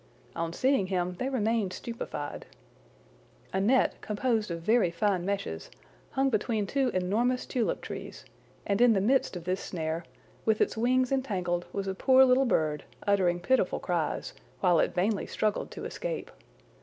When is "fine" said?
4.89-5.25